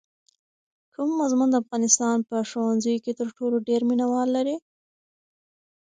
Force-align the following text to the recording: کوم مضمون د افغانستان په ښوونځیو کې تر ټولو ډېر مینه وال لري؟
کوم 0.93 1.09
مضمون 1.21 1.49
د 1.51 1.55
افغانستان 1.63 2.17
په 2.29 2.35
ښوونځیو 2.49 3.03
کې 3.03 3.11
تر 3.19 3.27
ټولو 3.37 3.57
ډېر 3.67 3.81
مینه 3.89 4.05
وال 4.11 4.29
لري؟ 4.37 4.55